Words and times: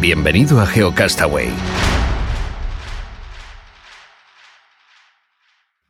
Bienvenido 0.00 0.58
a 0.58 0.66
GeoCastaway. 0.66 1.48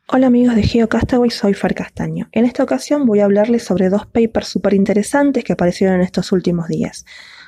Hola 0.09 0.27
amigos 0.27 0.57
de 0.57 0.63
GeoCastaway, 0.63 1.29
soy 1.29 1.53
Far 1.53 1.73
Castaño. 1.73 2.27
En 2.33 2.43
esta 2.43 2.61
ocasión 2.61 3.05
voy 3.05 3.21
a 3.21 3.23
hablarles 3.23 3.63
sobre 3.63 3.87
dos 3.87 4.05
papers 4.07 4.49
súper 4.49 4.73
interesantes 4.73 5.45
que 5.45 5.53
aparecieron 5.53 5.95
en 5.95 6.01
estos 6.01 6.33
últimos 6.33 6.67
días. 6.67 7.05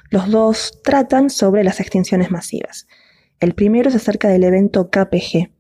Los 0.10 0.32
dos 0.32 0.80
tratan 0.86 1.30
sobre 1.30 1.66
las 1.66 1.82
extinciones 1.82 2.32
masivas. 2.32 2.88
El 3.42 3.56
primero 3.56 3.90
es 3.90 3.96
acerca 3.96 4.30
del 4.30 4.46
evento 4.46 4.90
KPG. 4.90 5.52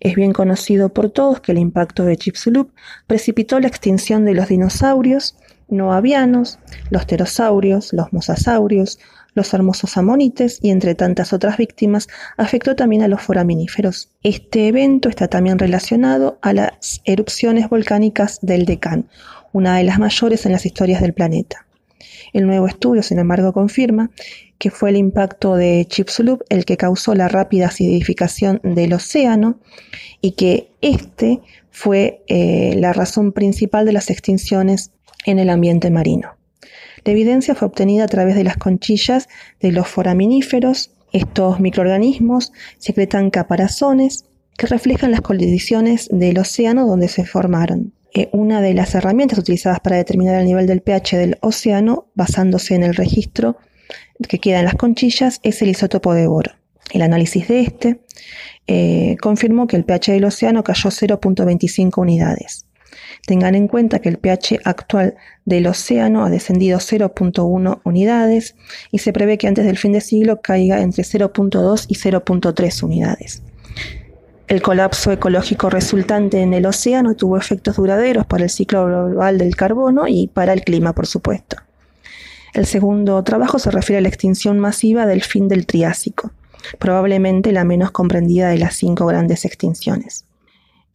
Es 0.00 0.14
bien 0.14 0.32
conocido 0.32 0.88
por 0.88 1.10
todos 1.10 1.40
que 1.40 1.52
el 1.52 1.58
impacto 1.58 2.06
de 2.06 2.16
Chicxulub 2.16 2.72
precipitó 3.06 3.60
la 3.60 3.68
extinción 3.68 4.24
de 4.24 4.32
los 4.32 4.48
dinosaurios 4.48 5.36
no 5.68 5.92
avianos, 5.92 6.58
los 6.90 7.04
pterosaurios, 7.06 7.92
los 7.92 8.12
mosasaurios, 8.12 8.98
los 9.36 9.54
hermosos 9.54 9.96
amonites 9.96 10.58
y 10.60 10.70
entre 10.70 10.96
tantas 10.96 11.32
otras 11.32 11.58
víctimas 11.58 12.08
afectó 12.36 12.74
también 12.74 13.02
a 13.02 13.08
los 13.08 13.22
foraminíferos. 13.22 14.10
Este 14.24 14.66
evento 14.66 15.08
está 15.08 15.28
también 15.28 15.58
relacionado 15.58 16.38
a 16.42 16.52
las 16.52 17.00
erupciones 17.04 17.68
volcánicas 17.68 18.40
del 18.42 18.64
Deccan, 18.64 19.08
una 19.52 19.76
de 19.76 19.84
las 19.84 20.00
mayores 20.00 20.46
en 20.46 20.52
las 20.52 20.66
historias 20.66 21.00
del 21.00 21.14
planeta. 21.14 21.66
El 22.32 22.46
nuevo 22.46 22.66
estudio, 22.66 23.02
sin 23.02 23.18
embargo, 23.18 23.52
confirma 23.52 24.10
que 24.58 24.70
fue 24.70 24.90
el 24.90 24.96
impacto 24.96 25.54
de 25.54 25.86
Chicxulub 25.88 26.42
el 26.48 26.64
que 26.64 26.76
causó 26.76 27.14
la 27.14 27.28
rápida 27.28 27.66
acidificación 27.66 28.60
del 28.62 28.94
océano 28.94 29.58
y 30.20 30.32
que 30.32 30.70
este 30.80 31.40
fue 31.70 32.22
eh, 32.26 32.74
la 32.76 32.92
razón 32.92 33.32
principal 33.32 33.84
de 33.84 33.92
las 33.92 34.08
extinciones 34.10 34.92
en 35.26 35.38
el 35.38 35.50
ambiente 35.50 35.90
marino. 35.90 36.35
La 37.06 37.12
evidencia 37.12 37.54
fue 37.54 37.68
obtenida 37.68 38.02
a 38.02 38.08
través 38.08 38.34
de 38.34 38.42
las 38.42 38.56
conchillas 38.56 39.28
de 39.60 39.70
los 39.70 39.86
foraminíferos. 39.86 40.90
Estos 41.12 41.60
microorganismos 41.60 42.52
secretan 42.78 43.30
caparazones 43.30 44.24
que 44.58 44.66
reflejan 44.66 45.12
las 45.12 45.20
condiciones 45.20 46.08
del 46.10 46.36
océano 46.36 46.84
donde 46.84 47.06
se 47.06 47.24
formaron. 47.24 47.92
Eh, 48.12 48.28
una 48.32 48.60
de 48.60 48.74
las 48.74 48.96
herramientas 48.96 49.38
utilizadas 49.38 49.78
para 49.78 49.96
determinar 49.96 50.40
el 50.40 50.46
nivel 50.46 50.66
del 50.66 50.80
pH 50.80 51.16
del 51.16 51.38
océano, 51.42 52.08
basándose 52.16 52.74
en 52.74 52.82
el 52.82 52.96
registro 52.96 53.56
que 54.28 54.40
queda 54.40 54.58
en 54.58 54.64
las 54.64 54.74
conchillas, 54.74 55.38
es 55.44 55.62
el 55.62 55.68
isótopo 55.68 56.12
de 56.12 56.26
boro. 56.26 56.54
El 56.90 57.02
análisis 57.02 57.46
de 57.46 57.60
este 57.60 58.00
eh, 58.66 59.16
confirmó 59.20 59.68
que 59.68 59.76
el 59.76 59.84
pH 59.84 60.10
del 60.10 60.24
océano 60.24 60.64
cayó 60.64 60.90
0.25 60.90 62.00
unidades. 62.00 62.65
Tengan 63.26 63.56
en 63.56 63.66
cuenta 63.66 63.98
que 63.98 64.08
el 64.08 64.18
pH 64.18 64.60
actual 64.64 65.16
del 65.44 65.66
océano 65.66 66.24
ha 66.24 66.30
descendido 66.30 66.78
0.1 66.78 67.80
unidades 67.82 68.54
y 68.92 68.98
se 68.98 69.12
prevé 69.12 69.36
que 69.36 69.48
antes 69.48 69.66
del 69.66 69.78
fin 69.78 69.92
de 69.92 70.00
siglo 70.00 70.40
caiga 70.40 70.80
entre 70.80 71.02
0.2 71.02 71.86
y 71.88 71.96
0.3 71.96 72.82
unidades. 72.84 73.42
El 74.46 74.62
colapso 74.62 75.10
ecológico 75.10 75.70
resultante 75.70 76.40
en 76.40 76.54
el 76.54 76.66
océano 76.66 77.16
tuvo 77.16 77.36
efectos 77.36 77.74
duraderos 77.74 78.26
para 78.26 78.44
el 78.44 78.50
ciclo 78.50 78.86
global 78.86 79.38
del 79.38 79.56
carbono 79.56 80.06
y 80.06 80.28
para 80.28 80.52
el 80.52 80.62
clima, 80.62 80.94
por 80.94 81.08
supuesto. 81.08 81.56
El 82.54 82.64
segundo 82.64 83.22
trabajo 83.24 83.58
se 83.58 83.72
refiere 83.72 83.98
a 83.98 84.02
la 84.02 84.08
extinción 84.08 84.60
masiva 84.60 85.04
del 85.04 85.24
fin 85.24 85.48
del 85.48 85.66
Triásico, 85.66 86.30
probablemente 86.78 87.50
la 87.50 87.64
menos 87.64 87.90
comprendida 87.90 88.48
de 88.50 88.58
las 88.58 88.76
cinco 88.76 89.04
grandes 89.06 89.44
extinciones. 89.44 90.26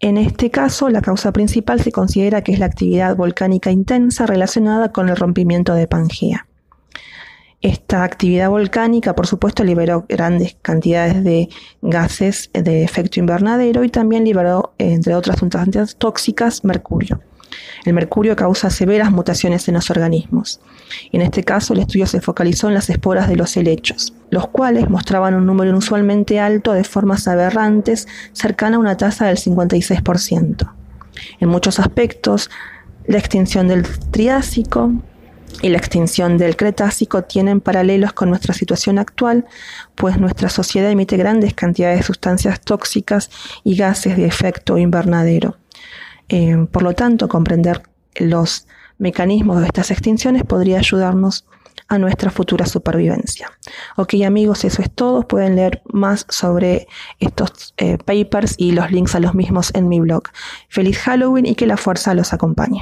En 0.01 0.17
este 0.17 0.49
caso, 0.49 0.89
la 0.89 1.01
causa 1.01 1.31
principal 1.31 1.79
se 1.79 1.91
considera 1.91 2.41
que 2.41 2.51
es 2.51 2.59
la 2.59 2.65
actividad 2.65 3.15
volcánica 3.15 3.69
intensa 3.69 4.25
relacionada 4.25 4.91
con 4.91 5.09
el 5.09 5.15
rompimiento 5.15 5.75
de 5.75 5.87
Pangea. 5.87 6.47
Esta 7.61 8.03
actividad 8.03 8.49
volcánica, 8.49 9.13
por 9.13 9.27
supuesto, 9.27 9.63
liberó 9.63 10.05
grandes 10.09 10.57
cantidades 10.59 11.23
de 11.23 11.49
gases 11.83 12.49
de 12.53 12.83
efecto 12.83 13.19
invernadero 13.19 13.83
y 13.83 13.89
también 13.89 14.23
liberó, 14.23 14.73
entre 14.79 15.13
otras 15.13 15.37
sustancias 15.37 15.95
tóxicas, 15.95 16.63
mercurio. 16.63 17.21
El 17.85 17.93
mercurio 17.93 18.35
causa 18.35 18.69
severas 18.69 19.11
mutaciones 19.11 19.67
en 19.67 19.75
los 19.75 19.89
organismos. 19.89 20.59
En 21.11 21.21
este 21.21 21.43
caso, 21.43 21.73
el 21.73 21.79
estudio 21.79 22.05
se 22.05 22.21
focalizó 22.21 22.67
en 22.67 22.75
las 22.75 22.89
esporas 22.89 23.27
de 23.27 23.35
los 23.35 23.55
helechos, 23.57 24.13
los 24.29 24.47
cuales 24.47 24.89
mostraban 24.89 25.35
un 25.35 25.45
número 25.45 25.69
inusualmente 25.69 26.39
alto 26.39 26.73
de 26.73 26.83
formas 26.83 27.27
aberrantes, 27.27 28.07
cercana 28.33 28.77
a 28.77 28.79
una 28.79 28.97
tasa 28.97 29.27
del 29.27 29.37
56%. 29.37 30.71
En 31.39 31.49
muchos 31.49 31.79
aspectos, 31.79 32.49
la 33.05 33.17
extinción 33.17 33.67
del 33.67 33.83
Triásico 34.11 34.91
y 35.61 35.69
la 35.69 35.77
extinción 35.77 36.37
del 36.37 36.55
Cretácico 36.55 37.23
tienen 37.23 37.59
paralelos 37.61 38.13
con 38.13 38.29
nuestra 38.29 38.53
situación 38.53 38.99
actual, 38.99 39.45
pues 39.95 40.17
nuestra 40.17 40.49
sociedad 40.49 40.89
emite 40.89 41.17
grandes 41.17 41.53
cantidades 41.53 41.99
de 41.99 42.03
sustancias 42.03 42.61
tóxicas 42.61 43.29
y 43.63 43.75
gases 43.75 44.17
de 44.17 44.25
efecto 44.25 44.77
invernadero. 44.77 45.57
Eh, 46.31 46.65
por 46.71 46.81
lo 46.81 46.93
tanto, 46.93 47.27
comprender 47.27 47.83
los 48.15 48.65
mecanismos 48.97 49.59
de 49.59 49.65
estas 49.65 49.91
extinciones 49.91 50.43
podría 50.43 50.77
ayudarnos 50.79 51.45
a 51.89 51.97
nuestra 51.97 52.31
futura 52.31 52.65
supervivencia. 52.65 53.51
Ok 53.97 54.13
amigos, 54.25 54.63
eso 54.63 54.81
es 54.81 54.89
todo. 54.89 55.27
Pueden 55.27 55.57
leer 55.57 55.81
más 55.91 56.25
sobre 56.29 56.87
estos 57.19 57.73
eh, 57.75 57.97
papers 57.97 58.55
y 58.57 58.71
los 58.71 58.91
links 58.91 59.13
a 59.15 59.19
los 59.19 59.35
mismos 59.35 59.71
en 59.75 59.89
mi 59.89 59.99
blog. 59.99 60.23
Feliz 60.69 60.99
Halloween 60.99 61.45
y 61.45 61.55
que 61.55 61.67
la 61.67 61.75
fuerza 61.75 62.13
los 62.13 62.31
acompañe. 62.31 62.81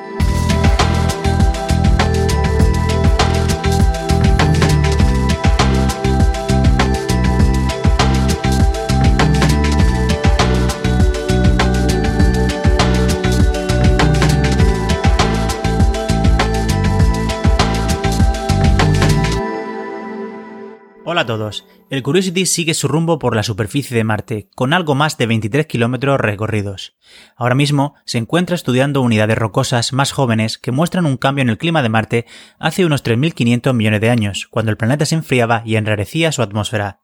Hola 21.03 21.21
a 21.21 21.25
todos. 21.25 21.65
El 21.89 22.03
Curiosity 22.03 22.45
sigue 22.45 22.75
su 22.75 22.87
rumbo 22.87 23.17
por 23.17 23.35
la 23.35 23.41
superficie 23.41 23.97
de 23.97 24.03
Marte, 24.03 24.49
con 24.53 24.71
algo 24.71 24.93
más 24.93 25.17
de 25.17 25.25
23 25.25 25.65
kilómetros 25.65 26.19
recorridos. 26.19 26.95
Ahora 27.35 27.55
mismo 27.55 27.95
se 28.05 28.19
encuentra 28.19 28.55
estudiando 28.55 29.01
unidades 29.01 29.35
rocosas 29.35 29.93
más 29.93 30.11
jóvenes 30.11 30.59
que 30.59 30.71
muestran 30.71 31.07
un 31.07 31.17
cambio 31.17 31.41
en 31.41 31.49
el 31.49 31.57
clima 31.57 31.81
de 31.81 31.89
Marte 31.89 32.25
hace 32.59 32.85
unos 32.85 33.03
3.500 33.03 33.73
millones 33.73 33.99
de 33.99 34.11
años, 34.11 34.47
cuando 34.51 34.69
el 34.69 34.77
planeta 34.77 35.07
se 35.07 35.15
enfriaba 35.15 35.63
y 35.65 35.75
enrarecía 35.75 36.31
su 36.31 36.43
atmósfera. 36.43 36.99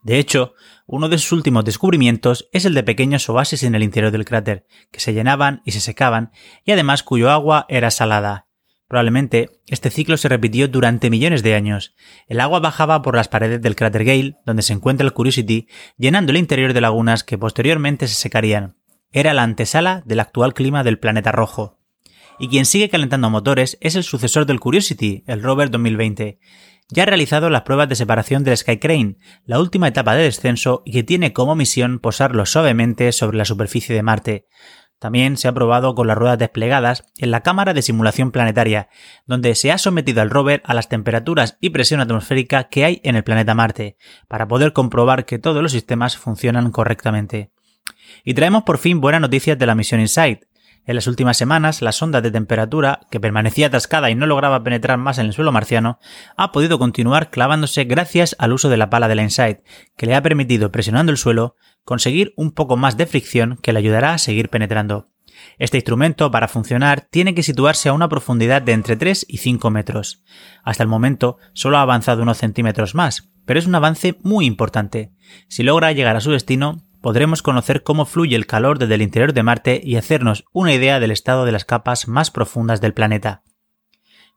De 0.00 0.20
hecho, 0.20 0.54
uno 0.86 1.08
de 1.08 1.18
sus 1.18 1.32
últimos 1.32 1.64
descubrimientos 1.64 2.48
es 2.52 2.64
el 2.64 2.74
de 2.74 2.84
pequeños 2.84 3.28
oasis 3.28 3.64
en 3.64 3.74
el 3.74 3.82
interior 3.82 4.12
del 4.12 4.24
cráter, 4.24 4.64
que 4.92 5.00
se 5.00 5.12
llenaban 5.12 5.60
y 5.64 5.72
se 5.72 5.80
secaban, 5.80 6.30
y 6.64 6.70
además 6.70 7.02
cuyo 7.02 7.30
agua 7.32 7.66
era 7.68 7.90
salada, 7.90 8.46
Probablemente 8.90 9.50
este 9.68 9.88
ciclo 9.88 10.16
se 10.16 10.28
repitió 10.28 10.66
durante 10.66 11.10
millones 11.10 11.44
de 11.44 11.54
años. 11.54 11.94
El 12.26 12.40
agua 12.40 12.58
bajaba 12.58 13.02
por 13.02 13.14
las 13.14 13.28
paredes 13.28 13.62
del 13.62 13.76
cráter 13.76 14.04
Gale, 14.04 14.38
donde 14.44 14.64
se 14.64 14.72
encuentra 14.72 15.06
el 15.06 15.12
Curiosity, 15.12 15.68
llenando 15.96 16.32
el 16.32 16.38
interior 16.38 16.72
de 16.72 16.80
lagunas 16.80 17.22
que 17.22 17.38
posteriormente 17.38 18.08
se 18.08 18.16
secarían. 18.16 18.78
Era 19.12 19.32
la 19.32 19.44
antesala 19.44 20.02
del 20.06 20.18
actual 20.18 20.54
clima 20.54 20.82
del 20.82 20.98
planeta 20.98 21.30
rojo. 21.30 21.78
Y 22.40 22.48
quien 22.48 22.66
sigue 22.66 22.88
calentando 22.88 23.30
motores 23.30 23.78
es 23.80 23.94
el 23.94 24.02
sucesor 24.02 24.44
del 24.44 24.58
Curiosity, 24.58 25.22
el 25.28 25.40
rover 25.40 25.70
2020. 25.70 26.40
ya 26.88 27.04
ha 27.04 27.06
realizado 27.06 27.48
las 27.48 27.62
pruebas 27.62 27.88
de 27.88 27.94
separación 27.94 28.42
del 28.42 28.56
Sky 28.56 28.78
Crane, 28.78 29.18
la 29.44 29.60
última 29.60 29.86
etapa 29.86 30.16
de 30.16 30.24
descenso 30.24 30.82
y 30.84 30.90
que 30.90 31.04
tiene 31.04 31.32
como 31.32 31.54
misión 31.54 32.00
posarlo 32.00 32.44
suavemente 32.44 33.12
sobre 33.12 33.38
la 33.38 33.44
superficie 33.44 33.94
de 33.94 34.02
Marte. 34.02 34.48
También 35.00 35.38
se 35.38 35.48
ha 35.48 35.54
probado 35.54 35.94
con 35.94 36.06
las 36.06 36.18
ruedas 36.18 36.38
desplegadas 36.38 37.04
en 37.16 37.30
la 37.30 37.40
cámara 37.40 37.72
de 37.72 37.80
simulación 37.80 38.32
planetaria, 38.32 38.90
donde 39.26 39.54
se 39.54 39.72
ha 39.72 39.78
sometido 39.78 40.20
al 40.20 40.28
rover 40.28 40.60
a 40.66 40.74
las 40.74 40.90
temperaturas 40.90 41.56
y 41.58 41.70
presión 41.70 42.00
atmosférica 42.00 42.64
que 42.64 42.84
hay 42.84 43.00
en 43.02 43.16
el 43.16 43.24
planeta 43.24 43.54
Marte, 43.54 43.96
para 44.28 44.46
poder 44.46 44.74
comprobar 44.74 45.24
que 45.24 45.38
todos 45.38 45.62
los 45.62 45.72
sistemas 45.72 46.18
funcionan 46.18 46.70
correctamente. 46.70 47.50
Y 48.24 48.34
traemos 48.34 48.64
por 48.64 48.76
fin 48.76 49.00
buenas 49.00 49.22
noticias 49.22 49.58
de 49.58 49.66
la 49.66 49.74
misión 49.74 50.02
InSight. 50.02 50.44
En 50.86 50.94
las 50.94 51.06
últimas 51.06 51.36
semanas, 51.36 51.82
la 51.82 51.92
sonda 51.92 52.20
de 52.20 52.30
temperatura, 52.30 53.00
que 53.10 53.20
permanecía 53.20 53.66
atascada 53.66 54.10
y 54.10 54.14
no 54.14 54.26
lograba 54.26 54.62
penetrar 54.64 54.98
más 54.98 55.18
en 55.18 55.26
el 55.26 55.32
suelo 55.32 55.52
marciano, 55.52 55.98
ha 56.36 56.52
podido 56.52 56.78
continuar 56.78 57.30
clavándose 57.30 57.84
gracias 57.84 58.34
al 58.38 58.52
uso 58.52 58.68
de 58.68 58.76
la 58.76 58.90
pala 58.90 59.06
de 59.06 59.14
la 59.14 59.22
InSight, 59.22 59.58
que 59.96 60.06
le 60.06 60.14
ha 60.14 60.22
permitido, 60.22 60.72
presionando 60.72 61.12
el 61.12 61.18
suelo, 61.18 61.54
conseguir 61.84 62.32
un 62.36 62.52
poco 62.52 62.76
más 62.76 62.96
de 62.96 63.06
fricción 63.06 63.58
que 63.62 63.72
le 63.72 63.78
ayudará 63.78 64.14
a 64.14 64.18
seguir 64.18 64.48
penetrando. 64.48 65.06
Este 65.58 65.76
instrumento, 65.78 66.30
para 66.30 66.48
funcionar, 66.48 67.08
tiene 67.10 67.34
que 67.34 67.42
situarse 67.42 67.88
a 67.88 67.92
una 67.92 68.08
profundidad 68.08 68.62
de 68.62 68.72
entre 68.72 68.96
3 68.96 69.26
y 69.28 69.38
5 69.38 69.70
metros. 69.70 70.22
Hasta 70.64 70.82
el 70.82 70.88
momento 70.88 71.38
solo 71.52 71.78
ha 71.78 71.82
avanzado 71.82 72.22
unos 72.22 72.38
centímetros 72.38 72.94
más, 72.94 73.30
pero 73.44 73.58
es 73.58 73.66
un 73.66 73.74
avance 73.74 74.18
muy 74.22 74.46
importante. 74.46 75.12
Si 75.48 75.62
logra 75.62 75.92
llegar 75.92 76.16
a 76.16 76.20
su 76.20 76.30
destino, 76.30 76.84
podremos 77.00 77.42
conocer 77.42 77.82
cómo 77.82 78.06
fluye 78.06 78.36
el 78.36 78.46
calor 78.46 78.78
desde 78.78 78.94
el 78.94 79.02
interior 79.02 79.32
de 79.32 79.42
Marte 79.42 79.80
y 79.82 79.96
hacernos 79.96 80.44
una 80.52 80.72
idea 80.74 81.00
del 81.00 81.10
estado 81.10 81.44
de 81.44 81.52
las 81.52 81.64
capas 81.64 82.08
más 82.08 82.30
profundas 82.30 82.80
del 82.80 82.94
planeta. 82.94 83.42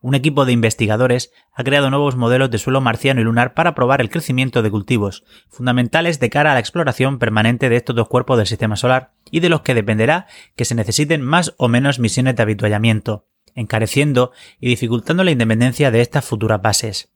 Un 0.00 0.14
equipo 0.14 0.44
de 0.44 0.52
investigadores 0.52 1.32
ha 1.54 1.64
creado 1.64 1.88
nuevos 1.88 2.14
modelos 2.14 2.50
de 2.50 2.58
suelo 2.58 2.82
marciano 2.82 3.22
y 3.22 3.24
lunar 3.24 3.54
para 3.54 3.74
probar 3.74 4.02
el 4.02 4.10
crecimiento 4.10 4.60
de 4.60 4.70
cultivos, 4.70 5.24
fundamentales 5.48 6.20
de 6.20 6.28
cara 6.28 6.50
a 6.50 6.54
la 6.54 6.60
exploración 6.60 7.18
permanente 7.18 7.70
de 7.70 7.76
estos 7.76 7.96
dos 7.96 8.08
cuerpos 8.08 8.36
del 8.36 8.46
sistema 8.46 8.76
solar 8.76 9.14
y 9.30 9.40
de 9.40 9.48
los 9.48 9.62
que 9.62 9.72
dependerá 9.72 10.26
que 10.56 10.66
se 10.66 10.74
necesiten 10.74 11.22
más 11.22 11.54
o 11.56 11.68
menos 11.68 12.00
misiones 12.00 12.36
de 12.36 12.42
habituallamiento, 12.42 13.28
encareciendo 13.54 14.32
y 14.60 14.68
dificultando 14.68 15.24
la 15.24 15.30
independencia 15.30 15.90
de 15.90 16.02
estas 16.02 16.26
futuras 16.26 16.60
bases. 16.60 17.13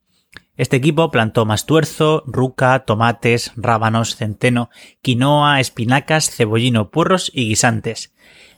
Este 0.58 0.76
equipo 0.76 1.12
plantó 1.12 1.46
mastuerzo, 1.46 2.24
ruca, 2.26 2.80
tomates, 2.80 3.52
rábanos, 3.54 4.16
centeno, 4.16 4.70
quinoa, 5.02 5.60
espinacas, 5.60 6.32
cebollino, 6.32 6.90
puerros 6.90 7.30
y 7.32 7.48
guisantes. 7.48 8.12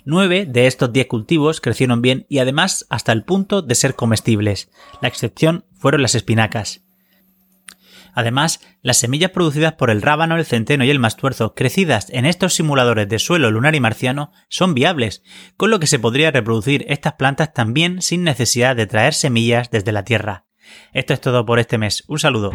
Nueve 0.07 0.47
de 0.47 0.67
estos 0.67 0.95
diez 0.95 1.09
cultivos 1.09 1.61
crecieron 1.61 2.01
bien 2.01 2.25
y 2.31 2.39
además 2.39 2.87
hasta 2.89 3.13
el 3.13 3.23
punto 3.23 3.61
de 3.61 3.75
ser 3.75 3.97
comestibles. 3.97 4.71
La 5.03 5.09
excepción 5.09 5.67
fueron 5.75 6.01
las 6.01 6.15
espinacas. 6.15 6.83
Además, 8.15 8.61
las 8.81 8.97
semillas 8.97 9.33
producidas 9.33 9.75
por 9.75 9.91
el 9.91 10.01
rábano, 10.01 10.37
el 10.37 10.47
centeno 10.47 10.85
y 10.85 10.91
el 10.91 10.99
mastuerzo, 10.99 11.55
crecidas 11.55 12.09
en 12.09 12.25
estos 12.25 12.55
simuladores 12.55 13.11
de 13.11 13.19
suelo 13.19 13.51
lunar 13.51 13.75
y 13.75 13.81
marciano, 13.81 14.33
son 14.49 14.73
viables, 14.73 15.23
con 15.59 15.69
lo 15.69 15.79
que 15.79 15.87
se 15.87 15.99
podría 15.99 16.31
reproducir 16.31 16.87
estas 16.89 17.13
plantas 17.13 17.53
también 17.53 18.01
sin 18.01 18.25
necesidad 18.25 18.75
de 18.75 18.87
traer 18.87 19.13
semillas 19.13 19.71
desde 19.71 19.93
la 19.93 20.03
Tierra. 20.03 20.47
Esto 20.93 21.15
es 21.15 21.21
todo 21.21 21.45
por 21.45 21.59
este 21.59 21.79
mes. 21.79 22.05
Un 22.09 22.19
saludo. 22.19 22.51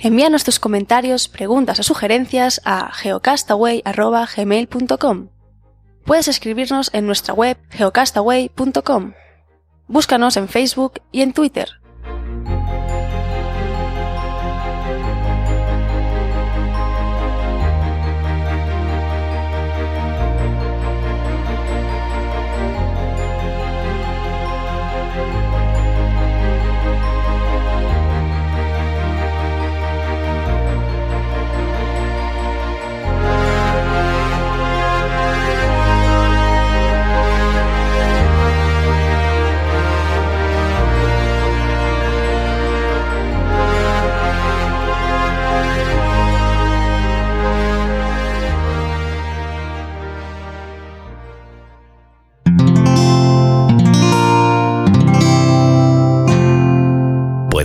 Envíanos 0.00 0.44
tus 0.44 0.60
comentarios, 0.60 1.26
preguntas 1.28 1.80
o 1.80 1.82
sugerencias 1.82 2.60
a 2.64 2.92
geocastaway.gmail.com. 2.92 5.28
Puedes 6.04 6.28
escribirnos 6.28 6.94
en 6.94 7.06
nuestra 7.06 7.34
web 7.34 7.58
geocastaway.com. 7.70 9.14
Búscanos 9.88 10.36
en 10.36 10.48
Facebook 10.48 11.00
y 11.12 11.22
en 11.22 11.32
Twitter. 11.32 11.68